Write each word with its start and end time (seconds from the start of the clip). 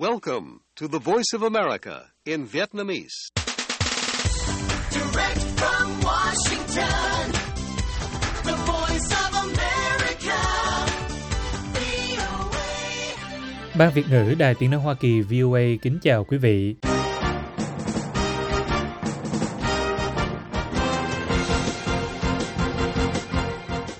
Welcome 0.00 0.60
to 0.76 0.86
the 0.88 0.98
Voice 1.00 1.32
of 1.34 1.42
America 1.42 2.12
in 2.24 2.46
Vietnamese. 2.46 3.32
Direct 4.92 5.40
from 5.56 6.00
Washington, 6.02 7.32
the 8.44 8.56
voice 8.66 9.10
of 9.24 9.34
America, 9.42 10.38
VOA. 11.74 12.68
Ban 13.78 13.92
Việt 13.94 14.04
ngữ 14.10 14.34
Đài 14.38 14.54
Tiếng 14.54 14.70
Nói 14.70 14.80
Hoa 14.80 14.94
Kỳ 14.94 15.20
VOA 15.20 15.60
kính 15.82 15.98
chào 16.02 16.24
quý 16.24 16.38
vị. 16.38 16.74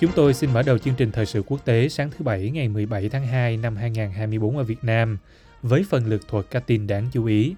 Chúng 0.00 0.10
tôi 0.16 0.34
xin 0.34 0.52
mở 0.52 0.62
đầu 0.62 0.78
chương 0.78 0.94
trình 0.94 1.10
thời 1.12 1.26
sự 1.26 1.42
quốc 1.46 1.64
tế 1.64 1.88
sáng 1.88 2.10
thứ 2.10 2.24
Bảy 2.24 2.50
ngày 2.50 2.68
17 2.68 3.08
tháng 3.08 3.26
2 3.26 3.56
năm 3.56 3.76
2024 3.76 4.56
ở 4.56 4.64
Việt 4.64 4.84
Nam 4.84 5.18
với 5.62 5.84
phần 5.90 6.06
lượt 6.06 6.28
thuật 6.28 6.46
các 6.50 6.66
tin 6.66 6.86
đáng 6.86 7.08
chú 7.12 7.24
ý. 7.24 7.54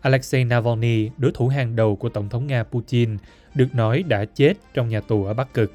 Alexei 0.00 0.44
Navalny, 0.44 1.10
đối 1.18 1.32
thủ 1.32 1.48
hàng 1.48 1.76
đầu 1.76 1.96
của 1.96 2.08
Tổng 2.08 2.28
thống 2.28 2.46
Nga 2.46 2.62
Putin, 2.62 3.16
được 3.54 3.74
nói 3.74 4.02
đã 4.02 4.24
chết 4.24 4.54
trong 4.74 4.88
nhà 4.88 5.00
tù 5.00 5.24
ở 5.24 5.34
Bắc 5.34 5.54
Cực. 5.54 5.72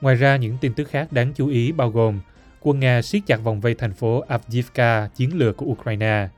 Ngoài 0.00 0.16
ra, 0.16 0.36
những 0.36 0.56
tin 0.60 0.74
tức 0.74 0.88
khác 0.88 1.12
đáng 1.12 1.32
chú 1.36 1.48
ý 1.48 1.72
bao 1.72 1.90
gồm 1.90 2.20
quân 2.60 2.80
Nga 2.80 3.02
siết 3.02 3.22
chặt 3.26 3.36
vòng 3.36 3.60
vây 3.60 3.74
thành 3.74 3.92
phố 3.92 4.20
Avdiivka 4.20 5.08
chiến 5.14 5.38
lược 5.38 5.56
của 5.56 5.66
Ukraine. 5.66 6.28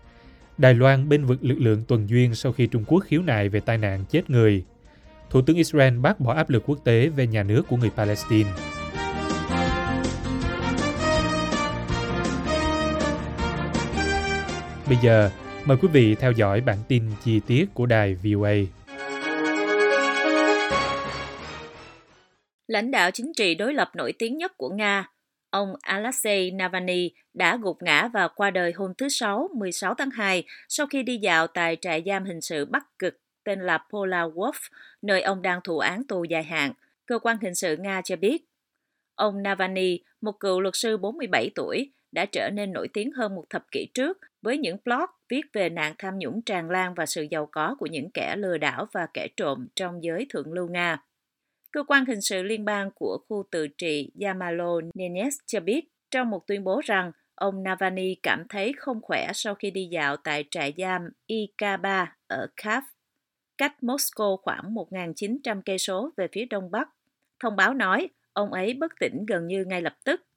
Đài 0.58 0.74
Loan 0.74 1.08
bên 1.08 1.24
vực 1.24 1.44
lực 1.44 1.58
lượng 1.58 1.84
tuần 1.88 2.08
duyên 2.08 2.34
sau 2.34 2.52
khi 2.52 2.66
Trung 2.66 2.84
Quốc 2.84 3.00
khiếu 3.00 3.22
nại 3.22 3.48
về 3.48 3.60
tai 3.60 3.78
nạn 3.78 4.04
chết 4.10 4.30
người. 4.30 4.64
Thủ 5.30 5.42
tướng 5.42 5.56
Israel 5.56 5.98
bác 5.98 6.20
bỏ 6.20 6.34
áp 6.34 6.50
lực 6.50 6.62
quốc 6.66 6.78
tế 6.84 7.08
về 7.08 7.26
nhà 7.26 7.42
nước 7.42 7.62
của 7.68 7.76
người 7.76 7.90
Palestine. 7.96 8.50
Bây 14.88 14.98
giờ, 15.02 15.30
mời 15.64 15.76
quý 15.82 15.88
vị 15.92 16.14
theo 16.14 16.32
dõi 16.32 16.60
bản 16.60 16.78
tin 16.88 17.02
chi 17.24 17.40
tiết 17.46 17.66
của 17.74 17.86
đài 17.86 18.14
VOA. 18.14 18.54
lãnh 22.68 22.90
đạo 22.90 23.10
chính 23.10 23.32
trị 23.36 23.54
đối 23.54 23.74
lập 23.74 23.90
nổi 23.94 24.12
tiếng 24.18 24.36
nhất 24.36 24.52
của 24.56 24.68
Nga, 24.68 25.10
ông 25.50 25.74
Alexei 25.80 26.50
Navalny 26.50 27.10
đã 27.34 27.58
gục 27.62 27.82
ngã 27.82 28.08
và 28.12 28.28
qua 28.28 28.50
đời 28.50 28.72
hôm 28.72 28.94
thứ 28.98 29.08
Sáu 29.08 29.48
16 29.54 29.94
tháng 29.94 30.10
2 30.10 30.44
sau 30.68 30.86
khi 30.86 31.02
đi 31.02 31.16
dạo 31.16 31.46
tại 31.46 31.76
trại 31.80 32.02
giam 32.06 32.24
hình 32.24 32.40
sự 32.40 32.64
Bắc 32.64 32.98
Cực 32.98 33.20
tên 33.44 33.60
là 33.60 33.78
Pola 33.92 34.24
Wolf, 34.26 34.68
nơi 35.02 35.22
ông 35.22 35.42
đang 35.42 35.60
thụ 35.64 35.78
án 35.78 36.02
tù 36.08 36.24
dài 36.24 36.44
hạn, 36.44 36.72
cơ 37.06 37.18
quan 37.18 37.36
hình 37.42 37.54
sự 37.54 37.76
Nga 37.76 38.02
cho 38.04 38.16
biết. 38.16 38.44
Ông 39.14 39.42
Navalny, 39.42 40.00
một 40.20 40.40
cựu 40.40 40.60
luật 40.60 40.74
sư 40.76 40.96
47 40.96 41.50
tuổi, 41.54 41.90
đã 42.12 42.26
trở 42.26 42.50
nên 42.50 42.72
nổi 42.72 42.88
tiếng 42.92 43.12
hơn 43.12 43.34
một 43.34 43.44
thập 43.50 43.64
kỷ 43.70 43.88
trước 43.94 44.18
với 44.42 44.58
những 44.58 44.76
blog 44.84 45.06
viết 45.28 45.42
về 45.52 45.68
nạn 45.68 45.94
tham 45.98 46.18
nhũng 46.18 46.42
tràn 46.42 46.70
lan 46.70 46.94
và 46.94 47.06
sự 47.06 47.26
giàu 47.30 47.48
có 47.52 47.76
của 47.78 47.86
những 47.86 48.10
kẻ 48.10 48.36
lừa 48.36 48.58
đảo 48.58 48.86
và 48.92 49.06
kẻ 49.14 49.28
trộm 49.36 49.66
trong 49.76 50.04
giới 50.04 50.26
thượng 50.30 50.52
lưu 50.52 50.68
Nga. 50.68 51.02
Cơ 51.72 51.82
quan 51.82 52.04
hình 52.06 52.20
sự 52.20 52.42
liên 52.42 52.64
bang 52.64 52.90
của 52.94 53.18
khu 53.28 53.44
tự 53.50 53.68
trị 53.68 54.10
Yamalo 54.20 54.80
Nenets 54.94 55.36
cho 55.46 55.60
biết 55.60 55.88
trong 56.10 56.30
một 56.30 56.46
tuyên 56.46 56.64
bố 56.64 56.80
rằng 56.84 57.12
ông 57.34 57.62
Navalny 57.62 58.14
cảm 58.22 58.48
thấy 58.48 58.72
không 58.78 59.00
khỏe 59.02 59.30
sau 59.34 59.54
khi 59.54 59.70
đi 59.70 59.88
dạo 59.92 60.16
tại 60.16 60.44
trại 60.50 60.74
giam 60.78 61.08
IK3 61.28 62.06
ở 62.26 62.46
Kaf, 62.56 62.82
cách 63.58 63.74
Moscow 63.80 64.36
khoảng 64.36 64.74
1.900 64.74 65.62
cây 65.64 65.78
số 65.78 66.10
về 66.16 66.28
phía 66.32 66.44
đông 66.44 66.70
bắc. 66.70 66.88
Thông 67.40 67.56
báo 67.56 67.74
nói 67.74 68.08
ông 68.32 68.52
ấy 68.52 68.74
bất 68.74 68.92
tỉnh 69.00 69.26
gần 69.26 69.46
như 69.46 69.64
ngay 69.64 69.82
lập 69.82 69.96
tức. 70.04 70.27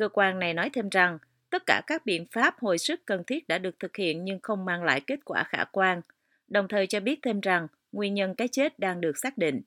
Cơ 0.00 0.08
quan 0.08 0.38
này 0.38 0.54
nói 0.54 0.70
thêm 0.72 0.88
rằng 0.88 1.18
tất 1.50 1.62
cả 1.66 1.82
các 1.86 2.06
biện 2.06 2.26
pháp 2.32 2.58
hồi 2.58 2.78
sức 2.78 3.00
cần 3.06 3.24
thiết 3.24 3.48
đã 3.48 3.58
được 3.58 3.78
thực 3.78 3.96
hiện 3.96 4.24
nhưng 4.24 4.40
không 4.42 4.64
mang 4.64 4.84
lại 4.84 5.00
kết 5.00 5.20
quả 5.24 5.44
khả 5.44 5.64
quan, 5.64 6.00
đồng 6.48 6.68
thời 6.68 6.86
cho 6.86 7.00
biết 7.00 7.18
thêm 7.22 7.40
rằng 7.40 7.66
nguyên 7.92 8.14
nhân 8.14 8.34
cái 8.34 8.48
chết 8.48 8.78
đang 8.78 9.00
được 9.00 9.18
xác 9.18 9.38
định. 9.38 9.60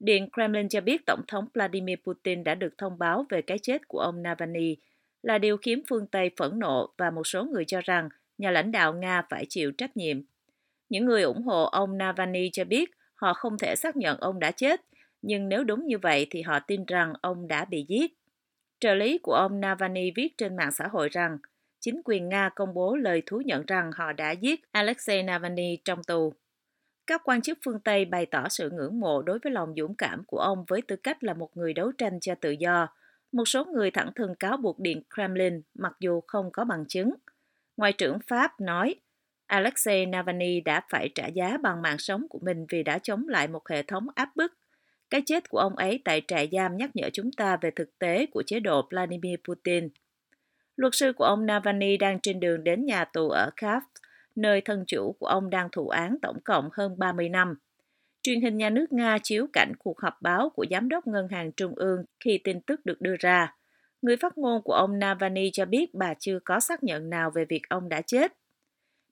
Điện 0.00 0.28
Kremlin 0.32 0.68
cho 0.68 0.80
biết 0.80 1.06
Tổng 1.06 1.22
thống 1.28 1.48
Vladimir 1.54 1.98
Putin 2.04 2.44
đã 2.44 2.54
được 2.54 2.78
thông 2.78 2.98
báo 2.98 3.26
về 3.30 3.42
cái 3.42 3.58
chết 3.58 3.88
của 3.88 3.98
ông 3.98 4.22
Navalny 4.22 4.76
là 5.22 5.38
điều 5.38 5.56
khiến 5.56 5.82
phương 5.88 6.06
Tây 6.06 6.30
phẫn 6.36 6.58
nộ 6.58 6.92
và 6.98 7.10
một 7.10 7.26
số 7.26 7.44
người 7.44 7.64
cho 7.64 7.80
rằng 7.80 8.08
nhà 8.38 8.50
lãnh 8.50 8.72
đạo 8.72 8.94
Nga 8.94 9.22
phải 9.30 9.46
chịu 9.48 9.72
trách 9.72 9.96
nhiệm. 9.96 10.22
Những 10.88 11.04
người 11.04 11.22
ủng 11.22 11.42
hộ 11.42 11.64
ông 11.64 11.98
Navalny 11.98 12.50
cho 12.52 12.64
biết 12.64 12.90
họ 13.14 13.34
không 13.34 13.58
thể 13.58 13.76
xác 13.76 13.96
nhận 13.96 14.18
ông 14.20 14.40
đã 14.40 14.50
chết, 14.50 14.80
nhưng 15.22 15.48
nếu 15.48 15.64
đúng 15.64 15.86
như 15.86 15.98
vậy 15.98 16.26
thì 16.30 16.42
họ 16.42 16.58
tin 16.58 16.84
rằng 16.84 17.12
ông 17.20 17.48
đã 17.48 17.64
bị 17.64 17.86
giết. 17.88 18.12
Trợ 18.82 18.94
lý 18.94 19.18
của 19.18 19.34
ông 19.34 19.60
Navalny 19.60 20.10
viết 20.16 20.38
trên 20.38 20.56
mạng 20.56 20.72
xã 20.72 20.86
hội 20.86 21.08
rằng 21.08 21.38
chính 21.80 22.00
quyền 22.04 22.28
Nga 22.28 22.48
công 22.48 22.74
bố 22.74 22.96
lời 22.96 23.22
thú 23.26 23.42
nhận 23.44 23.66
rằng 23.66 23.90
họ 23.94 24.12
đã 24.12 24.30
giết 24.30 24.72
Alexei 24.72 25.22
Navalny 25.22 25.78
trong 25.84 26.04
tù. 26.04 26.32
Các 27.06 27.20
quan 27.24 27.42
chức 27.42 27.58
phương 27.64 27.80
Tây 27.80 28.04
bày 28.04 28.26
tỏ 28.26 28.48
sự 28.48 28.70
ngưỡng 28.70 29.00
mộ 29.00 29.22
đối 29.22 29.38
với 29.38 29.52
lòng 29.52 29.74
dũng 29.76 29.94
cảm 29.94 30.24
của 30.26 30.38
ông 30.38 30.64
với 30.68 30.82
tư 30.82 30.96
cách 30.96 31.24
là 31.24 31.34
một 31.34 31.56
người 31.56 31.72
đấu 31.72 31.92
tranh 31.92 32.20
cho 32.20 32.34
tự 32.34 32.50
do. 32.50 32.88
Một 33.32 33.44
số 33.44 33.64
người 33.64 33.90
thẳng 33.90 34.10
thừng 34.14 34.34
cáo 34.34 34.56
buộc 34.56 34.80
Điện 34.80 35.02
Kremlin 35.14 35.62
mặc 35.74 35.92
dù 36.00 36.20
không 36.26 36.50
có 36.52 36.64
bằng 36.64 36.84
chứng. 36.88 37.14
Ngoại 37.76 37.92
trưởng 37.92 38.18
Pháp 38.26 38.60
nói, 38.60 38.94
Alexei 39.46 40.06
Navalny 40.06 40.60
đã 40.60 40.82
phải 40.90 41.08
trả 41.14 41.26
giá 41.26 41.56
bằng 41.62 41.82
mạng 41.82 41.98
sống 41.98 42.26
của 42.30 42.38
mình 42.42 42.66
vì 42.68 42.82
đã 42.82 42.98
chống 42.98 43.28
lại 43.28 43.48
một 43.48 43.68
hệ 43.68 43.82
thống 43.82 44.06
áp 44.14 44.36
bức. 44.36 44.52
Cái 45.12 45.22
chết 45.26 45.48
của 45.48 45.58
ông 45.58 45.76
ấy 45.76 46.00
tại 46.04 46.22
trại 46.28 46.48
giam 46.52 46.76
nhắc 46.76 46.90
nhở 46.94 47.10
chúng 47.12 47.32
ta 47.32 47.56
về 47.56 47.70
thực 47.70 47.98
tế 47.98 48.26
của 48.26 48.42
chế 48.46 48.60
độ 48.60 48.88
Vladimir 48.90 49.38
Putin. 49.48 49.88
Luật 50.76 50.94
sư 50.94 51.12
của 51.12 51.24
ông 51.24 51.46
Navalny 51.46 51.96
đang 51.96 52.20
trên 52.20 52.40
đường 52.40 52.64
đến 52.64 52.86
nhà 52.86 53.04
tù 53.04 53.28
ở 53.28 53.50
Kharkiv, 53.56 53.88
nơi 54.34 54.60
thân 54.60 54.84
chủ 54.86 55.16
của 55.18 55.26
ông 55.26 55.50
đang 55.50 55.68
thụ 55.72 55.88
án 55.88 56.16
tổng 56.22 56.40
cộng 56.44 56.68
hơn 56.72 56.98
30 56.98 57.28
năm. 57.28 57.54
Truyền 58.22 58.40
hình 58.40 58.56
nhà 58.58 58.70
nước 58.70 58.92
Nga 58.92 59.18
chiếu 59.22 59.46
cảnh 59.52 59.72
cuộc 59.78 60.00
họp 60.00 60.22
báo 60.22 60.50
của 60.50 60.66
Giám 60.70 60.88
đốc 60.88 61.06
Ngân 61.06 61.28
hàng 61.28 61.52
Trung 61.52 61.74
ương 61.74 62.04
khi 62.20 62.40
tin 62.44 62.60
tức 62.60 62.86
được 62.86 63.00
đưa 63.00 63.16
ra. 63.20 63.54
Người 64.02 64.16
phát 64.16 64.38
ngôn 64.38 64.62
của 64.62 64.74
ông 64.74 64.98
Navalny 64.98 65.50
cho 65.52 65.64
biết 65.64 65.94
bà 65.94 66.14
chưa 66.14 66.38
có 66.44 66.60
xác 66.60 66.84
nhận 66.84 67.10
nào 67.10 67.30
về 67.30 67.44
việc 67.44 67.62
ông 67.68 67.88
đã 67.88 68.02
chết. 68.02 68.32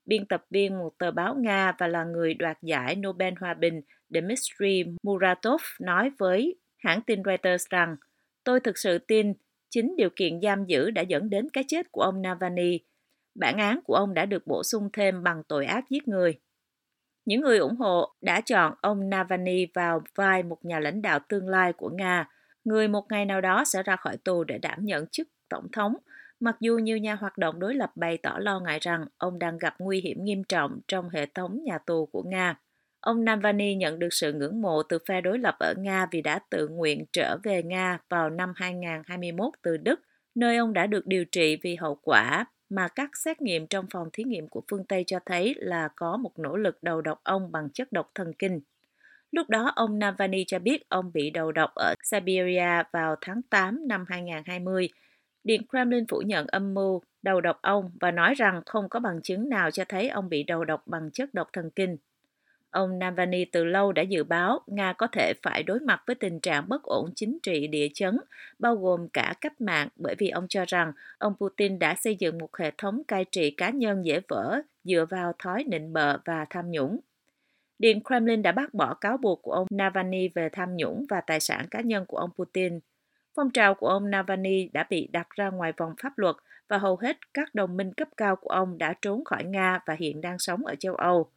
Biên 0.05 0.25
tập 0.25 0.45
viên 0.49 0.77
một 0.77 0.97
tờ 0.97 1.11
báo 1.11 1.35
Nga 1.35 1.75
và 1.77 1.87
là 1.87 2.03
người 2.03 2.33
đoạt 2.33 2.57
giải 2.61 2.95
Nobel 2.95 3.33
Hòa 3.39 3.53
bình 3.53 3.81
Dmitry 4.11 4.83
Muratov 5.03 5.61
nói 5.79 6.11
với 6.17 6.55
hãng 6.77 7.01
tin 7.01 7.23
Reuters 7.25 7.65
rằng 7.69 7.95
Tôi 8.43 8.59
thực 8.59 8.77
sự 8.77 8.97
tin 8.97 9.33
chính 9.69 9.95
điều 9.97 10.09
kiện 10.15 10.41
giam 10.41 10.65
giữ 10.65 10.91
đã 10.91 11.01
dẫn 11.01 11.29
đến 11.29 11.47
cái 11.53 11.63
chết 11.67 11.91
của 11.91 12.01
ông 12.01 12.21
Navalny 12.21 12.79
bản 13.35 13.57
án 13.57 13.79
của 13.83 13.95
ông 13.95 14.13
đã 14.13 14.25
được 14.25 14.47
bổ 14.47 14.63
sung 14.63 14.89
thêm 14.93 15.23
bằng 15.23 15.43
tội 15.47 15.65
ác 15.65 15.89
giết 15.89 16.07
người. 16.07 16.39
Những 17.25 17.41
người 17.41 17.57
ủng 17.57 17.75
hộ 17.75 18.13
đã 18.21 18.41
chọn 18.41 18.73
ông 18.81 19.09
Navalny 19.09 19.65
vào 19.73 20.01
vai 20.15 20.43
một 20.43 20.65
nhà 20.65 20.79
lãnh 20.79 21.01
đạo 21.01 21.19
tương 21.29 21.47
lai 21.47 21.73
của 21.73 21.89
Nga, 21.89 22.29
người 22.63 22.87
một 22.87 23.05
ngày 23.09 23.25
nào 23.25 23.41
đó 23.41 23.63
sẽ 23.65 23.83
ra 23.83 23.95
khỏi 23.95 24.17
tù 24.17 24.43
để 24.43 24.57
đảm 24.57 24.85
nhận 24.85 25.07
chức 25.07 25.27
tổng 25.49 25.67
thống, 25.71 25.93
mặc 26.39 26.57
dù 26.59 26.77
nhiều 26.77 26.97
nhà 26.97 27.15
hoạt 27.15 27.37
động 27.37 27.59
đối 27.59 27.75
lập 27.75 27.91
bày 27.95 28.17
tỏ 28.17 28.37
lo 28.39 28.59
ngại 28.59 28.79
rằng 28.81 29.05
ông 29.17 29.39
đang 29.39 29.57
gặp 29.57 29.75
nguy 29.79 30.01
hiểm 30.01 30.23
nghiêm 30.23 30.43
trọng 30.43 30.79
trong 30.87 31.09
hệ 31.09 31.25
thống 31.25 31.63
nhà 31.63 31.77
tù 31.77 32.05
của 32.05 32.23
Nga. 32.23 32.59
Ông 33.01 33.25
Navalny 33.25 33.75
nhận 33.75 33.99
được 33.99 34.13
sự 34.13 34.33
ngưỡng 34.33 34.61
mộ 34.61 34.83
từ 34.83 34.97
phe 35.07 35.21
đối 35.21 35.39
lập 35.39 35.55
ở 35.59 35.73
Nga 35.77 36.05
vì 36.11 36.21
đã 36.21 36.39
tự 36.49 36.67
nguyện 36.67 37.05
trở 37.13 37.37
về 37.43 37.63
Nga 37.63 37.99
vào 38.09 38.29
năm 38.29 38.53
2021 38.55 39.53
từ 39.61 39.77
Đức, 39.77 39.99
nơi 40.35 40.57
ông 40.57 40.73
đã 40.73 40.87
được 40.87 41.07
điều 41.07 41.25
trị 41.25 41.57
vì 41.63 41.75
hậu 41.75 41.95
quả 41.95 42.45
mà 42.69 42.87
các 42.87 43.09
xét 43.13 43.41
nghiệm 43.41 43.67
trong 43.67 43.85
phòng 43.93 44.09
thí 44.13 44.23
nghiệm 44.23 44.47
của 44.47 44.61
phương 44.71 44.85
Tây 44.85 45.03
cho 45.07 45.19
thấy 45.25 45.55
là 45.57 45.89
có 45.95 46.17
một 46.17 46.39
nỗ 46.39 46.57
lực 46.57 46.83
đầu 46.83 47.01
độc 47.01 47.19
ông 47.23 47.51
bằng 47.51 47.69
chất 47.73 47.91
độc 47.91 48.11
thần 48.15 48.33
kinh. 48.33 48.59
Lúc 49.31 49.49
đó, 49.49 49.71
ông 49.75 49.99
Navalny 49.99 50.43
cho 50.47 50.59
biết 50.59 50.89
ông 50.89 51.11
bị 51.13 51.29
đầu 51.29 51.51
độc 51.51 51.69
ở 51.75 51.95
Siberia 52.03 52.83
vào 52.93 53.15
tháng 53.21 53.41
8 53.41 53.87
năm 53.87 54.05
2020. 54.07 54.89
Điện 55.43 55.61
Kremlin 55.69 56.07
phủ 56.07 56.21
nhận 56.25 56.47
âm 56.47 56.73
mưu 56.73 57.01
đầu 57.21 57.41
độc 57.41 57.59
ông 57.61 57.91
và 58.01 58.11
nói 58.11 58.33
rằng 58.33 58.61
không 58.65 58.89
có 58.89 58.99
bằng 58.99 59.21
chứng 59.21 59.49
nào 59.49 59.71
cho 59.71 59.83
thấy 59.89 60.09
ông 60.09 60.29
bị 60.29 60.43
đầu 60.43 60.65
độc 60.65 60.87
bằng 60.87 61.11
chất 61.11 61.33
độc 61.33 61.49
thần 61.53 61.69
kinh. 61.75 61.97
Ông 62.71 62.99
Navalny 62.99 63.45
từ 63.45 63.63
lâu 63.63 63.91
đã 63.91 64.01
dự 64.01 64.23
báo 64.23 64.59
Nga 64.67 64.93
có 64.93 65.07
thể 65.07 65.33
phải 65.43 65.63
đối 65.63 65.79
mặt 65.79 66.03
với 66.07 66.15
tình 66.15 66.39
trạng 66.39 66.69
bất 66.69 66.83
ổn 66.83 67.11
chính 67.15 67.37
trị 67.43 67.67
địa 67.67 67.87
chấn, 67.93 68.17
bao 68.59 68.75
gồm 68.75 69.09
cả 69.09 69.33
cách 69.41 69.61
mạng 69.61 69.87
bởi 69.95 70.15
vì 70.17 70.29
ông 70.29 70.47
cho 70.47 70.65
rằng 70.67 70.91
ông 71.17 71.33
Putin 71.39 71.79
đã 71.79 71.95
xây 71.95 72.15
dựng 72.15 72.37
một 72.37 72.57
hệ 72.57 72.71
thống 72.77 73.03
cai 73.07 73.25
trị 73.31 73.51
cá 73.51 73.69
nhân 73.69 74.05
dễ 74.05 74.19
vỡ 74.27 74.61
dựa 74.83 75.05
vào 75.09 75.33
thói 75.39 75.63
nịnh 75.63 75.93
bợ 75.93 76.17
và 76.25 76.45
tham 76.49 76.71
nhũng. 76.71 76.99
Điện 77.79 78.03
Kremlin 78.03 78.41
đã 78.41 78.51
bác 78.51 78.73
bỏ 78.73 78.93
cáo 78.93 79.17
buộc 79.17 79.41
của 79.41 79.51
ông 79.51 79.67
Navalny 79.71 80.27
về 80.27 80.49
tham 80.49 80.75
nhũng 80.75 81.05
và 81.09 81.21
tài 81.21 81.39
sản 81.39 81.65
cá 81.71 81.81
nhân 81.81 82.05
của 82.05 82.17
ông 82.17 82.29
Putin. 82.37 82.79
Phong 83.35 83.51
trào 83.51 83.75
của 83.75 83.87
ông 83.87 84.09
Navalny 84.09 84.69
đã 84.73 84.85
bị 84.89 85.09
đặt 85.13 85.29
ra 85.29 85.49
ngoài 85.49 85.73
vòng 85.77 85.93
pháp 86.01 86.17
luật 86.17 86.35
và 86.67 86.77
hầu 86.77 86.95
hết 86.95 87.17
các 87.33 87.55
đồng 87.55 87.77
minh 87.77 87.93
cấp 87.93 88.07
cao 88.17 88.35
của 88.35 88.49
ông 88.49 88.77
đã 88.77 88.93
trốn 89.01 89.23
khỏi 89.25 89.43
Nga 89.43 89.79
và 89.85 89.95
hiện 89.99 90.21
đang 90.21 90.39
sống 90.39 90.65
ở 90.65 90.75
châu 90.75 90.95
Âu. 90.95 91.31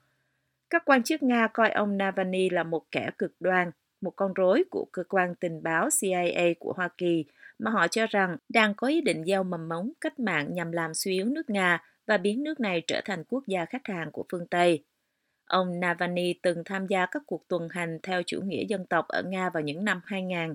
Các 0.75 0.83
quan 0.87 1.03
chức 1.03 1.23
Nga 1.23 1.49
coi 1.53 1.71
ông 1.71 1.97
Navalny 1.97 2.51
là 2.51 2.63
một 2.63 2.83
kẻ 2.91 3.11
cực 3.19 3.33
đoan, 3.41 3.71
một 4.01 4.13
con 4.17 4.35
rối 4.35 4.65
của 4.71 4.87
cơ 4.93 5.03
quan 5.09 5.35
tình 5.35 5.63
báo 5.63 5.89
CIA 6.01 6.55
của 6.59 6.73
Hoa 6.77 6.89
Kỳ 6.99 7.25
mà 7.59 7.71
họ 7.71 7.89
cho 7.89 8.07
rằng 8.07 8.37
đang 8.49 8.75
có 8.75 8.87
ý 8.87 9.01
định 9.01 9.25
gieo 9.25 9.43
mầm 9.43 9.69
mống 9.69 9.93
cách 10.01 10.19
mạng 10.19 10.55
nhằm 10.55 10.73
làm 10.73 10.95
suy 10.95 11.13
yếu 11.13 11.27
nước 11.27 11.51
Nga 11.51 11.83
và 12.07 12.17
biến 12.17 12.43
nước 12.43 12.61
này 12.61 12.83
trở 12.87 13.01
thành 13.05 13.25
quốc 13.25 13.45
gia 13.47 13.65
khách 13.65 13.87
hàng 13.87 14.13
của 14.13 14.25
phương 14.33 14.47
Tây. 14.47 14.85
Ông 15.47 15.81
Navalny 15.81 16.35
từng 16.43 16.63
tham 16.65 16.87
gia 16.87 17.07
các 17.07 17.23
cuộc 17.27 17.49
tuần 17.49 17.69
hành 17.71 17.99
theo 18.03 18.23
chủ 18.27 18.41
nghĩa 18.41 18.65
dân 18.69 18.87
tộc 18.87 19.09
ở 19.09 19.23
Nga 19.23 19.51
vào 19.51 19.63
những 19.63 19.85
năm 19.85 20.01
2000. 20.05 20.55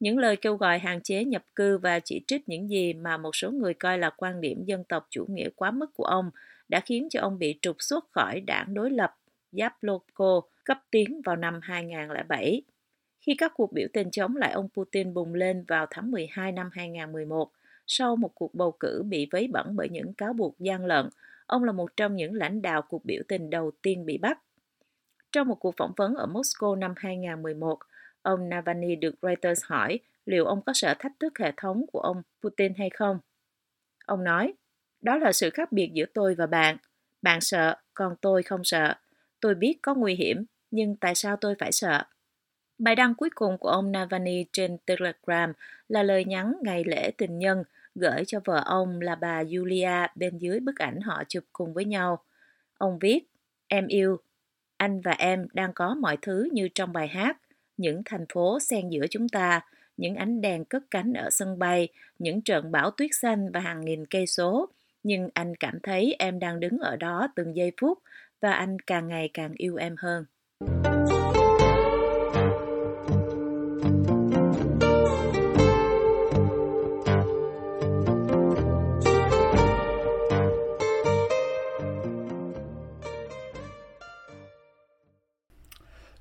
Những 0.00 0.18
lời 0.18 0.36
kêu 0.36 0.56
gọi 0.56 0.78
hạn 0.78 1.00
chế 1.02 1.24
nhập 1.24 1.42
cư 1.54 1.78
và 1.78 2.00
chỉ 2.00 2.24
trích 2.26 2.48
những 2.48 2.68
gì 2.68 2.94
mà 2.94 3.16
một 3.16 3.36
số 3.36 3.50
người 3.50 3.74
coi 3.74 3.98
là 3.98 4.10
quan 4.16 4.40
điểm 4.40 4.64
dân 4.64 4.84
tộc 4.84 5.06
chủ 5.10 5.26
nghĩa 5.28 5.48
quá 5.56 5.70
mức 5.70 5.90
của 5.94 6.04
ông 6.04 6.30
đã 6.68 6.80
khiến 6.80 7.08
cho 7.10 7.20
ông 7.20 7.38
bị 7.38 7.58
trục 7.62 7.76
xuất 7.78 8.04
khỏi 8.10 8.40
đảng 8.40 8.74
đối 8.74 8.90
lập 8.90 9.14
Yabloko 9.58 10.40
cấp 10.64 10.78
tiến 10.90 11.22
vào 11.24 11.36
năm 11.36 11.60
2007. 11.62 12.62
Khi 13.20 13.34
các 13.38 13.52
cuộc 13.54 13.72
biểu 13.72 13.88
tình 13.92 14.10
chống 14.10 14.36
lại 14.36 14.52
ông 14.52 14.68
Putin 14.74 15.14
bùng 15.14 15.34
lên 15.34 15.64
vào 15.68 15.86
tháng 15.90 16.10
12 16.10 16.52
năm 16.52 16.70
2011, 16.72 17.52
sau 17.86 18.16
một 18.16 18.30
cuộc 18.34 18.54
bầu 18.54 18.72
cử 18.80 19.02
bị 19.06 19.28
vấy 19.30 19.48
bẩn 19.52 19.76
bởi 19.76 19.88
những 19.88 20.14
cáo 20.14 20.32
buộc 20.32 20.58
gian 20.58 20.86
lận, 20.86 21.08
ông 21.46 21.64
là 21.64 21.72
một 21.72 21.96
trong 21.96 22.16
những 22.16 22.34
lãnh 22.34 22.62
đạo 22.62 22.82
cuộc 22.82 23.04
biểu 23.04 23.22
tình 23.28 23.50
đầu 23.50 23.70
tiên 23.82 24.06
bị 24.06 24.18
bắt. 24.18 24.38
Trong 25.32 25.48
một 25.48 25.54
cuộc 25.54 25.74
phỏng 25.76 25.92
vấn 25.96 26.14
ở 26.14 26.26
Moscow 26.26 26.78
năm 26.78 26.94
2011, 26.96 27.78
ông 28.22 28.48
Navalny 28.48 28.96
được 28.96 29.14
Reuters 29.22 29.64
hỏi 29.64 30.00
liệu 30.26 30.46
ông 30.46 30.62
có 30.62 30.72
sợ 30.72 30.94
thách 30.98 31.12
thức 31.20 31.38
hệ 31.38 31.52
thống 31.56 31.84
của 31.92 32.00
ông 32.00 32.22
Putin 32.42 32.74
hay 32.74 32.90
không. 32.90 33.18
Ông 34.06 34.24
nói, 34.24 34.54
đó 35.00 35.16
là 35.16 35.32
sự 35.32 35.50
khác 35.50 35.72
biệt 35.72 35.90
giữa 35.94 36.06
tôi 36.14 36.34
và 36.34 36.46
bạn. 36.46 36.76
Bạn 37.22 37.40
sợ, 37.40 37.76
còn 37.94 38.16
tôi 38.20 38.42
không 38.42 38.64
sợ. 38.64 38.94
Tôi 39.40 39.54
biết 39.54 39.78
có 39.82 39.94
nguy 39.94 40.14
hiểm, 40.14 40.44
nhưng 40.70 40.96
tại 40.96 41.14
sao 41.14 41.36
tôi 41.36 41.54
phải 41.58 41.72
sợ? 41.72 42.02
Bài 42.78 42.94
đăng 42.94 43.14
cuối 43.14 43.30
cùng 43.34 43.58
của 43.58 43.68
ông 43.68 43.92
Navani 43.92 44.44
trên 44.52 44.78
Telegram 44.86 45.52
là 45.88 46.02
lời 46.02 46.24
nhắn 46.24 46.54
ngày 46.62 46.84
lễ 46.84 47.10
tình 47.18 47.38
nhân 47.38 47.64
gửi 47.94 48.24
cho 48.26 48.40
vợ 48.44 48.62
ông 48.64 49.00
là 49.00 49.14
bà 49.14 49.42
Julia 49.42 50.08
bên 50.14 50.38
dưới 50.38 50.60
bức 50.60 50.76
ảnh 50.78 51.00
họ 51.00 51.22
chụp 51.28 51.44
cùng 51.52 51.74
với 51.74 51.84
nhau. 51.84 52.24
Ông 52.78 52.98
viết, 52.98 53.20
em 53.68 53.86
yêu, 53.86 54.16
anh 54.76 55.00
và 55.00 55.12
em 55.12 55.46
đang 55.52 55.72
có 55.72 55.94
mọi 55.94 56.16
thứ 56.22 56.48
như 56.52 56.68
trong 56.74 56.92
bài 56.92 57.08
hát, 57.08 57.38
những 57.76 58.02
thành 58.04 58.24
phố 58.32 58.60
xen 58.60 58.88
giữa 58.88 59.06
chúng 59.10 59.28
ta, 59.28 59.60
những 59.96 60.16
ánh 60.16 60.40
đèn 60.40 60.64
cất 60.64 60.82
cánh 60.90 61.12
ở 61.12 61.30
sân 61.30 61.58
bay, 61.58 61.88
những 62.18 62.42
trận 62.42 62.72
bão 62.72 62.90
tuyết 62.90 63.10
xanh 63.12 63.52
và 63.52 63.60
hàng 63.60 63.84
nghìn 63.84 64.06
cây 64.06 64.26
số. 64.26 64.68
Nhưng 65.02 65.28
anh 65.34 65.54
cảm 65.56 65.78
thấy 65.82 66.16
em 66.18 66.38
đang 66.38 66.60
đứng 66.60 66.78
ở 66.78 66.96
đó 66.96 67.28
từng 67.36 67.56
giây 67.56 67.72
phút 67.80 67.98
và 68.40 68.52
anh 68.52 68.76
càng 68.86 69.08
ngày 69.08 69.30
càng 69.34 69.52
yêu 69.56 69.76
em 69.76 69.96
hơn. 69.98 70.24